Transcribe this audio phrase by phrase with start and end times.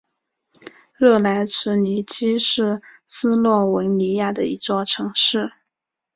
[0.95, 5.51] 热莱兹尼基是斯洛文尼亚的一座城市。